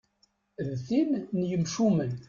D 0.67 0.71
tin 0.87 1.09
n 1.37 1.41
yemcumen. 1.49 2.11